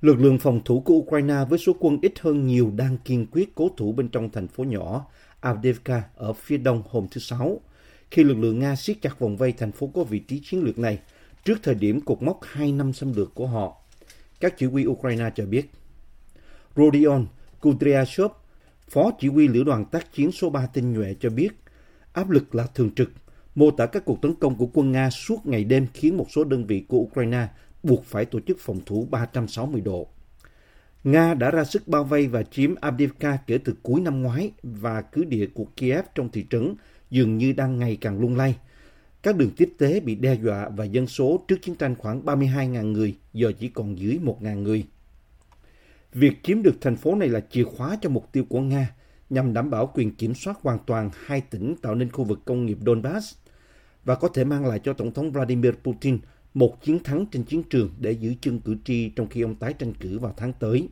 Lực 0.02 0.20
lượng 0.20 0.40
phòng 0.40 0.62
thủ 0.66 0.82
của 0.82 0.94
Ukraine 0.94 1.36
với 1.50 1.60
số 1.60 1.74
quân 1.80 1.98
ít 2.02 2.20
hơn 2.20 2.48
nhiều 2.48 2.72
đang 2.76 2.98
kiên 2.98 3.28
quyết 3.32 3.56
cố 3.56 3.70
thủ 3.78 3.92
bên 3.92 4.10
trong 4.10 4.30
thành 4.30 4.48
phố 4.48 4.64
nhỏ 4.64 5.06
Avdiivka 5.40 6.04
ở 6.16 6.34
phía 6.34 6.58
đông 6.58 6.84
hôm 6.90 7.08
thứ 7.12 7.22
Sáu, 7.22 7.62
khi 8.12 8.24
lực 8.24 8.38
lượng 8.38 8.60
Nga 8.60 8.76
siết 8.76 8.98
chặt 9.02 9.20
vòng 9.20 9.38
vây 9.38 9.52
thành 9.52 9.72
phố 9.72 9.88
có 9.94 10.04
vị 10.04 10.20
trí 10.20 10.42
chiến 10.44 10.64
lược 10.64 10.80
này 10.80 11.00
trước 11.44 11.60
thời 11.64 11.76
điểm 11.76 12.02
cột 12.02 12.22
mốc 12.22 12.40
2 12.44 12.72
năm 12.72 12.94
xâm 12.94 13.14
lược 13.14 13.36
của 13.36 13.48
họ. 13.48 13.78
Các 14.40 14.54
chỉ 14.58 14.66
huy 14.66 14.86
Ukraine 14.86 15.30
cho 15.36 15.46
biết. 15.46 15.70
Rodion 16.76 17.26
Kudryashov, 17.62 18.32
Phó 18.90 19.12
chỉ 19.20 19.28
huy 19.28 19.48
lữ 19.48 19.64
đoàn 19.64 19.86
tác 19.86 20.14
chiến 20.14 20.32
số 20.32 20.50
3 20.50 20.66
tinh 20.66 20.94
nhuệ 20.94 21.16
cho 21.20 21.30
biết, 21.30 21.50
áp 22.14 22.30
lực 22.30 22.56
là 22.56 22.68
thường 22.76 22.92
trực, 22.96 23.12
mô 23.56 23.72
tả 23.72 23.86
các 23.86 24.06
cuộc 24.06 24.22
tấn 24.22 24.36
công 24.36 24.56
của 24.56 24.68
quân 24.74 24.92
Nga 24.92 25.10
suốt 25.10 25.46
ngày 25.46 25.64
đêm 25.64 25.88
khiến 25.94 26.18
một 26.18 26.32
số 26.32 26.44
đơn 26.44 26.66
vị 26.66 26.86
của 26.88 26.98
Ukraine 26.98 27.48
buộc 27.84 28.06
phải 28.06 28.26
tổ 28.26 28.40
chức 28.40 28.58
phòng 28.60 28.80
thủ 28.86 29.08
360 29.12 29.82
độ. 29.82 30.08
Nga 31.04 31.34
đã 31.34 31.52
ra 31.52 31.64
sức 31.64 31.88
bao 31.88 32.04
vây 32.04 32.28
và 32.28 32.44
chiếm 32.44 32.76
Avdiivka 32.76 33.38
kể 33.48 33.58
từ 33.58 33.76
cuối 33.84 34.02
năm 34.02 34.22
ngoái 34.22 34.52
và 34.64 35.02
cứ 35.02 35.24
địa 35.24 35.48
của 35.54 35.66
Kiev 35.78 36.06
trong 36.16 36.30
thị 36.30 36.46
trấn 36.50 36.76
dường 37.10 37.38
như 37.38 37.54
đang 37.54 37.80
ngày 37.80 37.98
càng 38.02 38.20
lung 38.20 38.38
lay. 38.38 38.56
Các 39.24 39.36
đường 39.36 39.52
tiếp 39.58 39.74
tế 39.78 40.00
bị 40.00 40.16
đe 40.16 40.34
dọa 40.34 40.70
và 40.70 40.86
dân 40.86 41.08
số 41.08 41.46
trước 41.48 41.62
chiến 41.62 41.76
tranh 41.76 41.96
khoảng 41.96 42.26
32.000 42.26 42.92
người, 42.92 43.16
giờ 43.34 43.52
chỉ 43.60 43.68
còn 43.68 44.00
dưới 44.00 44.20
1.000 44.24 44.62
người. 44.62 44.86
Việc 46.14 46.44
chiếm 46.44 46.64
được 46.64 46.76
thành 46.82 46.96
phố 46.96 47.16
này 47.16 47.30
là 47.30 47.40
chìa 47.52 47.64
khóa 47.64 47.98
cho 48.02 48.10
mục 48.10 48.32
tiêu 48.32 48.46
của 48.50 48.60
Nga 48.60 48.96
nhằm 49.30 49.54
đảm 49.54 49.70
bảo 49.70 49.92
quyền 49.94 50.16
kiểm 50.16 50.36
soát 50.36 50.60
hoàn 50.62 50.80
toàn 50.86 51.10
hai 51.26 51.42
tỉnh 51.42 51.76
tạo 51.82 51.96
nên 51.96 52.12
khu 52.12 52.24
vực 52.24 52.40
công 52.46 52.66
nghiệp 52.66 52.78
Donbass 52.86 53.36
và 54.06 54.16
có 54.16 54.28
thể 54.28 54.44
mang 54.44 54.66
lại 54.66 54.80
cho 54.84 54.94
Tổng 54.94 55.14
thống 55.14 55.32
Vladimir 55.32 55.72
Putin 55.84 56.20
một 56.54 56.84
chiến 56.84 57.04
thắng 57.04 57.26
trên 57.26 57.44
chiến 57.44 57.64
trường 57.64 57.90
để 58.00 58.12
giữ 58.12 58.34
chân 58.42 58.60
cử 58.60 58.76
tri 58.86 59.10
trong 59.10 59.28
khi 59.28 59.42
ông 59.42 59.56
tái 59.56 59.74
tranh 59.74 59.94
cử 59.94 60.20
vào 60.20 60.34
tháng 60.38 60.54
tới. 60.54 60.90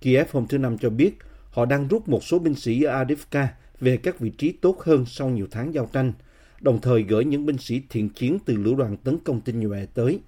Kiev 0.00 0.30
hôm 0.30 0.46
thứ 0.46 0.58
Năm 0.58 0.78
cho 0.78 0.90
biết 0.90 1.18
họ 1.50 1.64
đang 1.64 1.88
rút 1.88 2.08
một 2.08 2.24
số 2.24 2.38
binh 2.38 2.54
sĩ 2.54 2.82
ở 2.82 2.94
Adivka 2.94 3.54
về 3.80 3.96
các 3.96 4.20
vị 4.20 4.30
trí 4.30 4.52
tốt 4.52 4.80
hơn 4.80 5.04
sau 5.06 5.30
nhiều 5.30 5.46
tháng 5.50 5.74
giao 5.74 5.88
tranh, 5.92 6.12
đồng 6.62 6.80
thời 6.80 7.02
gửi 7.02 7.24
những 7.24 7.46
binh 7.46 7.58
sĩ 7.58 7.82
thiện 7.90 8.08
chiến 8.08 8.38
từ 8.44 8.56
lữ 8.56 8.74
đoàn 8.74 8.96
tấn 8.96 9.18
công 9.18 9.40
tinh 9.40 9.60
nhuệ 9.60 9.86
tới. 9.94 10.20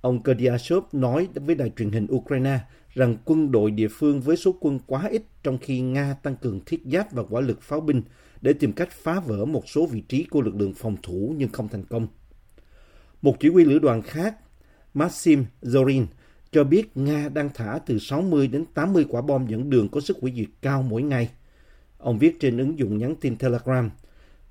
Ông 0.00 0.22
Kurdyashov 0.22 0.84
nói 0.92 1.28
với 1.34 1.54
đài 1.54 1.70
truyền 1.76 1.90
hình 1.90 2.06
Ukraine 2.12 2.60
rằng 2.94 3.16
quân 3.24 3.50
đội 3.50 3.70
địa 3.70 3.88
phương 3.88 4.20
với 4.20 4.36
số 4.36 4.54
quân 4.60 4.78
quá 4.86 5.08
ít 5.10 5.22
trong 5.42 5.58
khi 5.58 5.80
Nga 5.80 6.14
tăng 6.22 6.36
cường 6.36 6.60
thiết 6.66 6.80
giáp 6.84 7.12
và 7.12 7.22
quả 7.30 7.40
lực 7.40 7.62
pháo 7.62 7.80
binh 7.80 8.02
để 8.40 8.52
tìm 8.52 8.72
cách 8.72 8.88
phá 8.90 9.20
vỡ 9.20 9.44
một 9.44 9.68
số 9.68 9.86
vị 9.86 10.00
trí 10.00 10.24
của 10.24 10.40
lực 10.40 10.54
lượng 10.54 10.74
phòng 10.74 10.96
thủ 11.02 11.34
nhưng 11.38 11.48
không 11.48 11.68
thành 11.68 11.84
công. 11.84 12.06
Một 13.22 13.40
chỉ 13.40 13.48
huy 13.48 13.64
lữ 13.64 13.78
đoàn 13.78 14.02
khác, 14.02 14.36
Maxim 14.94 15.44
Zorin, 15.62 16.06
cho 16.52 16.64
biết 16.64 16.96
Nga 16.96 17.28
đang 17.28 17.50
thả 17.54 17.78
từ 17.86 17.98
60 17.98 18.46
đến 18.46 18.64
80 18.74 19.06
quả 19.08 19.22
bom 19.22 19.46
dẫn 19.46 19.70
đường 19.70 19.88
có 19.88 20.00
sức 20.00 20.16
hủy 20.20 20.32
diệt 20.36 20.48
cao 20.62 20.82
mỗi 20.82 21.02
ngày. 21.02 21.30
Ông 21.98 22.18
viết 22.18 22.40
trên 22.40 22.58
ứng 22.58 22.78
dụng 22.78 22.98
nhắn 22.98 23.14
tin 23.20 23.36
Telegram, 23.36 23.90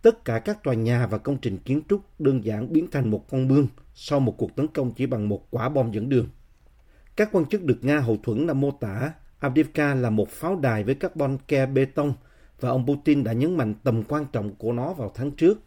tất 0.04 0.26
cả 0.26 0.40
các 0.40 0.64
tòa 0.64 0.74
nhà 0.74 1.08
và 1.08 1.18
công 1.18 1.38
trình 1.38 1.58
kiến 1.58 1.82
trúc 1.90 2.02
đơn 2.20 2.46
giản 2.46 2.74
biến 2.74 2.88
thành 2.92 3.12
một 3.12 3.30
con 3.30 3.48
mương 3.48 3.68
sau 3.94 4.20
một 4.20 4.36
cuộc 4.38 4.56
tấn 4.56 4.68
công 4.68 4.94
chỉ 4.94 5.06
bằng 5.06 5.30
một 5.30 5.48
quả 5.52 5.70
bom 5.70 5.92
dẫn 5.92 6.10
đường. 6.10 6.28
Các 7.16 7.30
quan 7.32 7.46
chức 7.46 7.64
được 7.64 7.80
Nga 7.82 8.00
hậu 8.00 8.18
thuẫn 8.24 8.48
đã 8.48 8.54
mô 8.54 8.72
tả 8.72 9.14
Avdiivka 9.40 9.96
là 9.96 10.10
một 10.10 10.30
pháo 10.30 10.56
đài 10.56 10.84
với 10.84 10.96
carbon 10.96 11.38
ke 11.48 11.66
bê 11.66 11.86
tông 11.86 12.14
và 12.60 12.70
ông 12.70 12.88
Putin 12.88 13.24
đã 13.24 13.34
nhấn 13.34 13.58
mạnh 13.58 13.74
tầm 13.84 14.04
quan 14.04 14.26
trọng 14.32 14.56
của 14.56 14.72
nó 14.72 14.94
vào 14.94 15.12
tháng 15.16 15.32
trước. 15.32 15.60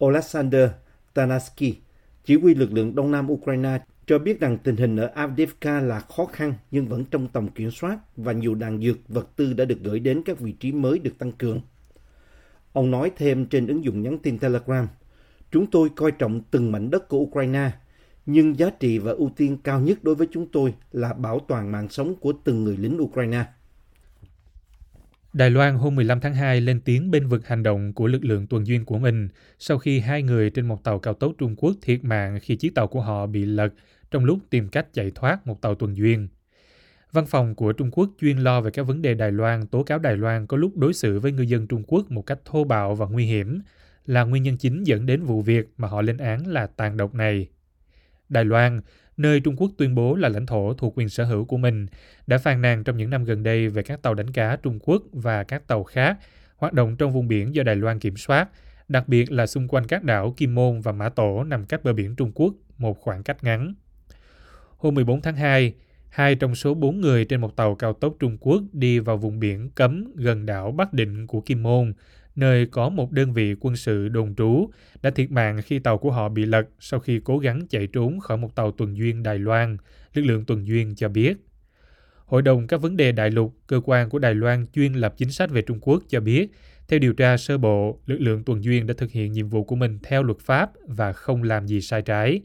Alexander 0.00 0.70
Tanaski, 1.14 1.74
chỉ 2.24 2.36
huy 2.36 2.54
lực 2.54 2.72
lượng 2.72 2.94
Đông 2.94 3.10
Nam 3.10 3.30
Ukraine, 3.30 3.78
cho 4.06 4.18
biết 4.18 4.40
rằng 4.40 4.58
tình 4.58 4.76
hình 4.76 4.96
ở 4.96 5.06
Avdiivka 5.06 5.80
là 5.80 6.00
khó 6.00 6.26
khăn 6.26 6.54
nhưng 6.70 6.86
vẫn 6.88 7.04
trong 7.04 7.28
tầm 7.28 7.48
kiểm 7.48 7.70
soát 7.70 7.98
và 8.16 8.32
nhiều 8.32 8.54
đạn 8.54 8.80
dược 8.82 9.08
vật 9.08 9.36
tư 9.36 9.52
đã 9.52 9.64
được 9.64 9.78
gửi 9.82 10.00
đến 10.00 10.22
các 10.24 10.38
vị 10.38 10.52
trí 10.52 10.72
mới 10.72 10.98
được 10.98 11.18
tăng 11.18 11.32
cường. 11.32 11.60
Ông 12.76 12.90
nói 12.90 13.12
thêm 13.16 13.46
trên 13.46 13.66
ứng 13.66 13.84
dụng 13.84 14.02
nhắn 14.02 14.18
tin 14.18 14.38
Telegram, 14.38 14.88
chúng 15.52 15.70
tôi 15.70 15.88
coi 15.96 16.12
trọng 16.12 16.40
từng 16.50 16.72
mảnh 16.72 16.90
đất 16.90 17.08
của 17.08 17.18
Ukraine, 17.18 17.70
nhưng 18.26 18.58
giá 18.58 18.70
trị 18.70 18.98
và 18.98 19.12
ưu 19.12 19.30
tiên 19.36 19.56
cao 19.64 19.80
nhất 19.80 20.04
đối 20.04 20.14
với 20.14 20.26
chúng 20.32 20.46
tôi 20.52 20.74
là 20.92 21.12
bảo 21.12 21.40
toàn 21.48 21.72
mạng 21.72 21.88
sống 21.88 22.14
của 22.20 22.32
từng 22.44 22.64
người 22.64 22.76
lính 22.76 22.98
Ukraine. 23.00 23.44
Đài 25.32 25.50
Loan 25.50 25.74
hôm 25.74 25.94
15 25.94 26.20
tháng 26.20 26.34
2 26.34 26.60
lên 26.60 26.80
tiếng 26.80 27.10
bên 27.10 27.26
vực 27.26 27.46
hành 27.46 27.62
động 27.62 27.92
của 27.92 28.06
lực 28.06 28.24
lượng 28.24 28.46
tuần 28.46 28.66
duyên 28.66 28.84
của 28.84 28.98
mình 28.98 29.28
sau 29.58 29.78
khi 29.78 30.00
hai 30.00 30.22
người 30.22 30.50
trên 30.50 30.68
một 30.68 30.84
tàu 30.84 30.98
cao 30.98 31.14
tốc 31.14 31.32
Trung 31.38 31.56
Quốc 31.56 31.74
thiệt 31.82 32.04
mạng 32.04 32.38
khi 32.42 32.56
chiếc 32.56 32.74
tàu 32.74 32.86
của 32.86 33.00
họ 33.00 33.26
bị 33.26 33.44
lật 33.44 33.68
trong 34.10 34.24
lúc 34.24 34.38
tìm 34.50 34.68
cách 34.68 34.92
chạy 34.92 35.10
thoát 35.14 35.46
một 35.46 35.62
tàu 35.62 35.74
tuần 35.74 35.96
duyên. 35.96 36.28
Văn 37.16 37.26
phòng 37.26 37.54
của 37.54 37.72
Trung 37.72 37.90
Quốc 37.90 38.10
chuyên 38.20 38.38
lo 38.38 38.60
về 38.60 38.70
các 38.70 38.82
vấn 38.82 39.02
đề 39.02 39.14
Đài 39.14 39.32
Loan 39.32 39.66
tố 39.66 39.82
cáo 39.82 39.98
Đài 39.98 40.16
Loan 40.16 40.46
có 40.46 40.56
lúc 40.56 40.76
đối 40.76 40.94
xử 40.94 41.20
với 41.20 41.32
người 41.32 41.48
dân 41.48 41.66
Trung 41.66 41.82
Quốc 41.86 42.10
một 42.10 42.22
cách 42.22 42.38
thô 42.44 42.64
bạo 42.64 42.94
và 42.94 43.06
nguy 43.06 43.26
hiểm 43.26 43.60
là 44.06 44.24
nguyên 44.24 44.42
nhân 44.42 44.56
chính 44.56 44.84
dẫn 44.84 45.06
đến 45.06 45.22
vụ 45.22 45.42
việc 45.42 45.68
mà 45.76 45.88
họ 45.88 46.02
lên 46.02 46.16
án 46.16 46.46
là 46.46 46.66
tàn 46.66 46.96
độc 46.96 47.14
này. 47.14 47.48
Đài 48.28 48.44
Loan, 48.44 48.80
nơi 49.16 49.40
Trung 49.40 49.56
Quốc 49.56 49.70
tuyên 49.78 49.94
bố 49.94 50.14
là 50.16 50.28
lãnh 50.28 50.46
thổ 50.46 50.74
thuộc 50.74 50.98
quyền 50.98 51.08
sở 51.08 51.24
hữu 51.24 51.44
của 51.44 51.56
mình, 51.56 51.86
đã 52.26 52.38
phàn 52.38 52.62
nàn 52.62 52.84
trong 52.84 52.96
những 52.96 53.10
năm 53.10 53.24
gần 53.24 53.42
đây 53.42 53.68
về 53.68 53.82
các 53.82 54.02
tàu 54.02 54.14
đánh 54.14 54.32
cá 54.32 54.56
Trung 54.56 54.78
Quốc 54.82 55.02
và 55.12 55.44
các 55.44 55.66
tàu 55.66 55.84
khác 55.84 56.18
hoạt 56.56 56.72
động 56.72 56.96
trong 56.96 57.12
vùng 57.12 57.28
biển 57.28 57.54
do 57.54 57.62
Đài 57.62 57.76
Loan 57.76 57.98
kiểm 57.98 58.16
soát, 58.16 58.48
đặc 58.88 59.08
biệt 59.08 59.32
là 59.32 59.46
xung 59.46 59.68
quanh 59.68 59.86
các 59.86 60.04
đảo 60.04 60.34
Kim 60.36 60.54
Môn 60.54 60.80
và 60.80 60.92
Mã 60.92 61.08
Tổ 61.08 61.44
nằm 61.44 61.66
cách 61.66 61.84
bờ 61.84 61.92
biển 61.92 62.16
Trung 62.16 62.32
Quốc 62.34 62.54
một 62.78 63.00
khoảng 63.00 63.22
cách 63.22 63.44
ngắn. 63.44 63.74
Hôm 64.78 64.94
14 64.94 65.20
tháng 65.20 65.36
2, 65.36 65.74
hai 66.16 66.34
trong 66.34 66.54
số 66.54 66.74
bốn 66.74 67.00
người 67.00 67.24
trên 67.24 67.40
một 67.40 67.56
tàu 67.56 67.74
cao 67.74 67.92
tốc 67.92 68.16
Trung 68.18 68.36
Quốc 68.40 68.62
đi 68.72 68.98
vào 68.98 69.16
vùng 69.16 69.40
biển 69.40 69.70
cấm 69.74 70.12
gần 70.14 70.46
đảo 70.46 70.72
Bắc 70.72 70.92
Định 70.92 71.26
của 71.26 71.40
Kim 71.40 71.62
Môn, 71.62 71.92
nơi 72.36 72.66
có 72.66 72.88
một 72.88 73.12
đơn 73.12 73.32
vị 73.32 73.54
quân 73.60 73.76
sự 73.76 74.08
đồn 74.08 74.34
trú, 74.34 74.70
đã 75.02 75.10
thiệt 75.10 75.30
mạng 75.30 75.60
khi 75.64 75.78
tàu 75.78 75.98
của 75.98 76.10
họ 76.10 76.28
bị 76.28 76.44
lật 76.44 76.66
sau 76.80 77.00
khi 77.00 77.20
cố 77.24 77.38
gắng 77.38 77.66
chạy 77.70 77.86
trốn 77.86 78.20
khỏi 78.20 78.36
một 78.36 78.54
tàu 78.54 78.72
tuần 78.72 78.96
duyên 78.96 79.22
Đài 79.22 79.38
Loan, 79.38 79.76
lực 80.14 80.22
lượng 80.22 80.44
tuần 80.44 80.66
duyên 80.66 80.94
cho 80.94 81.08
biết. 81.08 81.36
Hội 82.26 82.42
đồng 82.42 82.66
các 82.66 82.80
vấn 82.80 82.96
đề 82.96 83.12
đại 83.12 83.30
lục, 83.30 83.56
cơ 83.66 83.80
quan 83.84 84.10
của 84.10 84.18
Đài 84.18 84.34
Loan 84.34 84.66
chuyên 84.74 84.92
lập 84.92 85.14
chính 85.16 85.30
sách 85.30 85.50
về 85.50 85.62
Trung 85.62 85.80
Quốc 85.80 86.02
cho 86.08 86.20
biết, 86.20 86.50
theo 86.88 86.98
điều 86.98 87.12
tra 87.12 87.36
sơ 87.36 87.58
bộ, 87.58 88.00
lực 88.06 88.18
lượng 88.20 88.44
tuần 88.44 88.64
duyên 88.64 88.86
đã 88.86 88.94
thực 88.98 89.12
hiện 89.12 89.32
nhiệm 89.32 89.48
vụ 89.48 89.64
của 89.64 89.76
mình 89.76 89.98
theo 90.02 90.22
luật 90.22 90.38
pháp 90.38 90.70
và 90.86 91.12
không 91.12 91.42
làm 91.42 91.66
gì 91.66 91.80
sai 91.80 92.02
trái. 92.02 92.40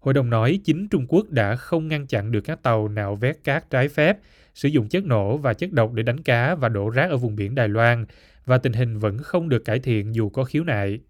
Hội 0.00 0.14
đồng 0.14 0.30
nói 0.30 0.60
chính 0.64 0.88
Trung 0.88 1.06
Quốc 1.08 1.30
đã 1.30 1.56
không 1.56 1.88
ngăn 1.88 2.06
chặn 2.06 2.32
được 2.32 2.40
các 2.40 2.62
tàu 2.62 2.88
nạo 2.88 3.16
vét 3.16 3.44
cát 3.44 3.70
trái 3.70 3.88
phép, 3.88 4.18
sử 4.54 4.68
dụng 4.68 4.88
chất 4.88 5.04
nổ 5.04 5.36
và 5.36 5.54
chất 5.54 5.72
độc 5.72 5.92
để 5.92 6.02
đánh 6.02 6.22
cá 6.22 6.54
và 6.54 6.68
đổ 6.68 6.90
rác 6.90 7.10
ở 7.10 7.16
vùng 7.16 7.36
biển 7.36 7.54
Đài 7.54 7.68
Loan, 7.68 8.06
và 8.46 8.58
tình 8.58 8.72
hình 8.72 8.98
vẫn 8.98 9.18
không 9.18 9.48
được 9.48 9.64
cải 9.64 9.78
thiện 9.78 10.14
dù 10.14 10.28
có 10.28 10.44
khiếu 10.44 10.64
nại. 10.64 11.00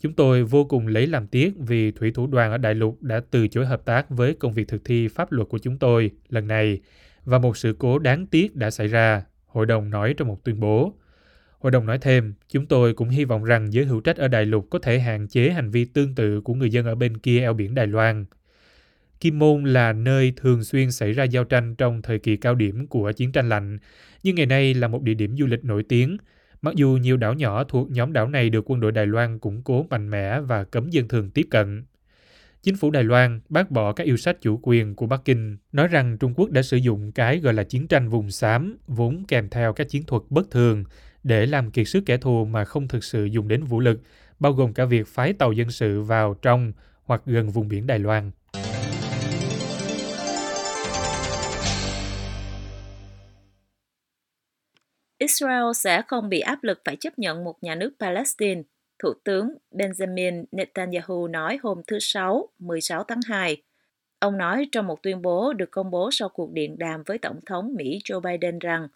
Chúng 0.00 0.12
tôi 0.12 0.44
vô 0.44 0.64
cùng 0.64 0.86
lấy 0.86 1.06
làm 1.06 1.26
tiếc 1.26 1.52
vì 1.58 1.90
thủy 1.90 2.10
thủ 2.14 2.26
đoàn 2.26 2.50
ở 2.50 2.58
Đại 2.58 2.74
lục 2.74 3.02
đã 3.02 3.20
từ 3.30 3.48
chối 3.48 3.66
hợp 3.66 3.84
tác 3.84 4.10
với 4.10 4.34
công 4.34 4.52
việc 4.52 4.68
thực 4.68 4.84
thi 4.84 5.08
pháp 5.08 5.32
luật 5.32 5.48
của 5.48 5.58
chúng 5.58 5.78
tôi 5.78 6.10
lần 6.28 6.46
này, 6.46 6.80
và 7.24 7.38
một 7.38 7.56
sự 7.56 7.76
cố 7.78 7.98
đáng 7.98 8.26
tiếc 8.26 8.56
đã 8.56 8.70
xảy 8.70 8.88
ra, 8.88 9.22
hội 9.46 9.66
đồng 9.66 9.90
nói 9.90 10.14
trong 10.16 10.28
một 10.28 10.44
tuyên 10.44 10.60
bố. 10.60 10.94
Hội 11.66 11.70
đồng 11.70 11.86
nói 11.86 11.98
thêm, 11.98 12.34
chúng 12.48 12.66
tôi 12.66 12.94
cũng 12.94 13.08
hy 13.08 13.24
vọng 13.24 13.44
rằng 13.44 13.72
giới 13.72 13.84
hữu 13.84 14.00
trách 14.00 14.16
ở 14.16 14.28
Đại 14.28 14.46
lục 14.46 14.66
có 14.70 14.78
thể 14.78 14.98
hạn 14.98 15.28
chế 15.28 15.50
hành 15.50 15.70
vi 15.70 15.84
tương 15.84 16.14
tự 16.14 16.40
của 16.40 16.54
người 16.54 16.70
dân 16.70 16.86
ở 16.86 16.94
bên 16.94 17.16
kia 17.16 17.40
eo 17.40 17.54
biển 17.54 17.74
Đài 17.74 17.86
Loan. 17.86 18.24
Kim 19.20 19.38
Môn 19.38 19.64
là 19.64 19.92
nơi 19.92 20.32
thường 20.36 20.64
xuyên 20.64 20.92
xảy 20.92 21.12
ra 21.12 21.24
giao 21.24 21.44
tranh 21.44 21.74
trong 21.74 22.02
thời 22.02 22.18
kỳ 22.18 22.36
cao 22.36 22.54
điểm 22.54 22.86
của 22.86 23.12
chiến 23.12 23.32
tranh 23.32 23.48
lạnh, 23.48 23.78
nhưng 24.22 24.34
ngày 24.34 24.46
nay 24.46 24.74
là 24.74 24.88
một 24.88 25.02
địa 25.02 25.14
điểm 25.14 25.36
du 25.36 25.46
lịch 25.46 25.64
nổi 25.64 25.82
tiếng. 25.82 26.16
Mặc 26.62 26.74
dù 26.74 26.98
nhiều 27.02 27.16
đảo 27.16 27.34
nhỏ 27.34 27.64
thuộc 27.64 27.90
nhóm 27.90 28.12
đảo 28.12 28.28
này 28.28 28.50
được 28.50 28.70
quân 28.70 28.80
đội 28.80 28.92
Đài 28.92 29.06
Loan 29.06 29.38
củng 29.38 29.62
cố 29.62 29.86
mạnh 29.90 30.10
mẽ 30.10 30.40
và 30.40 30.64
cấm 30.64 30.90
dân 30.90 31.08
thường 31.08 31.30
tiếp 31.30 31.46
cận. 31.50 31.84
Chính 32.62 32.76
phủ 32.76 32.90
Đài 32.90 33.04
Loan 33.04 33.40
bác 33.48 33.70
bỏ 33.70 33.92
các 33.92 34.04
yêu 34.04 34.16
sách 34.16 34.40
chủ 34.40 34.60
quyền 34.62 34.94
của 34.94 35.06
Bắc 35.06 35.24
Kinh, 35.24 35.56
nói 35.72 35.88
rằng 35.88 36.18
Trung 36.18 36.34
Quốc 36.36 36.50
đã 36.50 36.62
sử 36.62 36.76
dụng 36.76 37.12
cái 37.12 37.38
gọi 37.38 37.54
là 37.54 37.64
chiến 37.64 37.86
tranh 37.86 38.08
vùng 38.08 38.30
xám, 38.30 38.76
vốn 38.86 39.24
kèm 39.28 39.48
theo 39.48 39.72
các 39.72 39.88
chiến 39.88 40.02
thuật 40.02 40.22
bất 40.30 40.50
thường, 40.50 40.84
để 41.26 41.46
làm 41.46 41.70
kiệt 41.70 41.88
sức 41.88 42.02
kẻ 42.06 42.16
thù 42.16 42.44
mà 42.44 42.64
không 42.64 42.88
thực 42.88 43.04
sự 43.04 43.24
dùng 43.24 43.48
đến 43.48 43.64
vũ 43.64 43.80
lực, 43.80 44.00
bao 44.38 44.52
gồm 44.52 44.72
cả 44.72 44.84
việc 44.84 45.06
phái 45.06 45.32
tàu 45.32 45.52
dân 45.52 45.70
sự 45.70 46.02
vào 46.02 46.34
trong 46.42 46.72
hoặc 47.04 47.22
gần 47.26 47.50
vùng 47.50 47.68
biển 47.68 47.86
Đài 47.86 47.98
Loan. 47.98 48.30
Israel 55.18 55.64
sẽ 55.74 56.02
không 56.08 56.28
bị 56.28 56.40
áp 56.40 56.64
lực 56.64 56.80
phải 56.84 56.96
chấp 56.96 57.18
nhận 57.18 57.44
một 57.44 57.62
nhà 57.62 57.74
nước 57.74 57.92
Palestine, 58.00 58.62
Thủ 58.98 59.12
tướng 59.24 59.48
Benjamin 59.72 60.44
Netanyahu 60.52 61.28
nói 61.28 61.58
hôm 61.62 61.82
thứ 61.86 61.98
Sáu, 62.00 62.48
16 62.58 63.04
tháng 63.04 63.20
2. 63.26 63.62
Ông 64.18 64.38
nói 64.38 64.68
trong 64.72 64.86
một 64.86 65.02
tuyên 65.02 65.22
bố 65.22 65.52
được 65.52 65.70
công 65.70 65.90
bố 65.90 66.10
sau 66.12 66.28
cuộc 66.28 66.52
điện 66.52 66.78
đàm 66.78 67.02
với 67.06 67.18
Tổng 67.18 67.40
thống 67.46 67.74
Mỹ 67.74 67.98
Joe 68.04 68.20
Biden 68.20 68.58
rằng 68.58 68.88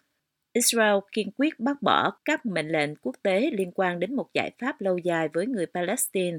Israel 0.53 0.95
kiên 1.11 1.31
quyết 1.37 1.59
bác 1.59 1.81
bỏ 1.81 2.11
các 2.25 2.45
mệnh 2.45 2.67
lệnh 2.67 2.95
quốc 2.95 3.15
tế 3.23 3.51
liên 3.53 3.71
quan 3.75 3.99
đến 3.99 4.15
một 4.15 4.29
giải 4.33 4.51
pháp 4.59 4.81
lâu 4.81 4.97
dài 4.97 5.27
với 5.33 5.47
người 5.47 5.65
Palestine. 5.65 6.37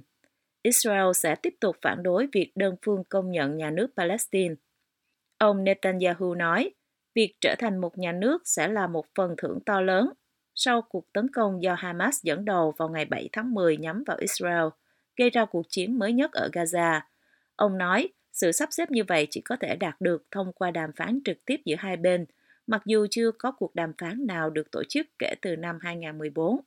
Israel 0.63 1.13
sẽ 1.15 1.35
tiếp 1.35 1.55
tục 1.61 1.77
phản 1.83 2.03
đối 2.03 2.29
việc 2.33 2.53
đơn 2.55 2.77
phương 2.83 3.05
công 3.09 3.31
nhận 3.31 3.57
nhà 3.57 3.71
nước 3.71 3.87
Palestine. 3.97 4.55
Ông 5.39 5.65
Netanyahu 5.65 6.35
nói, 6.35 6.71
việc 7.15 7.35
trở 7.41 7.55
thành 7.59 7.79
một 7.81 7.99
nhà 7.99 8.13
nước 8.13 8.43
sẽ 8.45 8.69
là 8.69 8.87
một 8.87 9.07
phần 9.15 9.35
thưởng 9.39 9.59
to 9.67 9.81
lớn 9.81 10.13
sau 10.55 10.83
cuộc 10.83 11.13
tấn 11.13 11.29
công 11.29 11.63
do 11.63 11.75
Hamas 11.75 12.23
dẫn 12.23 12.45
đầu 12.45 12.75
vào 12.77 12.89
ngày 12.89 13.05
7 13.05 13.29
tháng 13.33 13.55
10 13.55 13.77
nhắm 13.77 14.05
vào 14.07 14.17
Israel, 14.17 14.65
gây 15.17 15.31
ra 15.31 15.45
cuộc 15.45 15.67
chiến 15.69 15.99
mới 15.99 16.13
nhất 16.13 16.33
ở 16.33 16.49
Gaza. 16.53 17.01
Ông 17.57 17.79
nói, 17.79 18.09
sự 18.33 18.53
sắp 18.53 18.69
xếp 18.73 18.91
như 18.91 19.05
vậy 19.05 19.27
chỉ 19.31 19.41
có 19.41 19.57
thể 19.57 19.77
đạt 19.77 20.01
được 20.01 20.27
thông 20.31 20.53
qua 20.53 20.71
đàm 20.71 20.93
phán 20.93 21.21
trực 21.25 21.45
tiếp 21.45 21.61
giữa 21.65 21.77
hai 21.79 21.97
bên, 21.97 22.27
mặc 22.73 22.83
dù 22.87 23.07
chưa 23.11 23.31
có 23.39 23.53
cuộc 23.53 23.75
đàm 23.75 23.93
phán 23.99 24.27
nào 24.27 24.51
được 24.51 24.71
tổ 24.71 24.83
chức 24.89 25.07
kể 25.19 25.35
từ 25.43 25.57
năm 25.57 25.79
2014. 25.81 26.61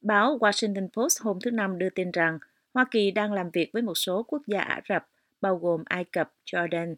Báo 0.00 0.38
Washington 0.40 0.88
Post 0.88 1.22
hôm 1.22 1.38
thứ 1.40 1.50
Năm 1.50 1.78
đưa 1.78 1.90
tin 1.90 2.10
rằng 2.10 2.38
Hoa 2.74 2.84
Kỳ 2.90 3.10
đang 3.10 3.32
làm 3.32 3.50
việc 3.50 3.70
với 3.72 3.82
một 3.82 3.94
số 3.94 4.22
quốc 4.22 4.42
gia 4.46 4.60
Ả 4.60 4.80
Rập, 4.88 5.08
bao 5.40 5.56
gồm 5.56 5.82
Ai 5.84 6.04
Cập, 6.04 6.32
Jordan, 6.46 6.94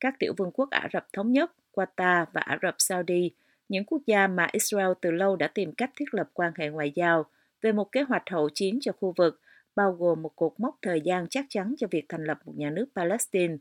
các 0.00 0.14
tiểu 0.18 0.34
vương 0.36 0.50
quốc 0.54 0.70
Ả 0.70 0.88
Rập 0.92 1.06
Thống 1.12 1.32
Nhất, 1.32 1.52
Qatar 1.72 2.24
và 2.32 2.40
Ả 2.40 2.58
Rập 2.62 2.74
Saudi, 2.78 3.30
những 3.68 3.84
quốc 3.84 4.02
gia 4.06 4.26
mà 4.26 4.48
Israel 4.52 4.92
từ 5.00 5.10
lâu 5.10 5.36
đã 5.36 5.46
tìm 5.46 5.72
cách 5.72 5.90
thiết 5.96 6.14
lập 6.14 6.30
quan 6.32 6.52
hệ 6.56 6.68
ngoại 6.68 6.92
giao 6.94 7.24
về 7.60 7.72
một 7.72 7.92
kế 7.92 8.02
hoạch 8.02 8.30
hậu 8.30 8.48
chiến 8.48 8.78
cho 8.80 8.92
khu 8.92 9.14
vực, 9.16 9.40
bao 9.76 9.92
gồm 9.92 10.22
một 10.22 10.36
cột 10.36 10.52
mốc 10.58 10.78
thời 10.82 11.00
gian 11.00 11.26
chắc 11.30 11.46
chắn 11.48 11.74
cho 11.78 11.86
việc 11.90 12.06
thành 12.08 12.24
lập 12.24 12.38
một 12.44 12.52
nhà 12.56 12.70
nước 12.70 12.86
Palestine. 12.94 13.56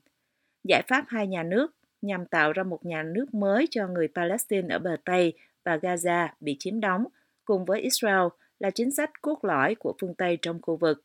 Giải 0.63 0.81
pháp 0.87 1.05
hai 1.07 1.27
nhà 1.27 1.43
nước 1.43 1.75
nhằm 2.01 2.25
tạo 2.25 2.53
ra 2.53 2.63
một 2.63 2.85
nhà 2.85 3.03
nước 3.03 3.33
mới 3.33 3.67
cho 3.71 3.87
người 3.87 4.07
Palestine 4.15 4.75
ở 4.75 4.79
bờ 4.79 4.95
Tây 5.05 5.33
và 5.63 5.77
Gaza 5.77 6.27
bị 6.39 6.55
chiếm 6.59 6.79
đóng, 6.79 7.05
cùng 7.45 7.65
với 7.65 7.81
Israel 7.81 8.27
là 8.59 8.69
chính 8.69 8.91
sách 8.91 9.21
cốt 9.21 9.45
lõi 9.45 9.75
của 9.75 9.93
phương 10.01 10.15
Tây 10.15 10.37
trong 10.41 10.61
khu 10.61 10.75
vực. 10.75 11.03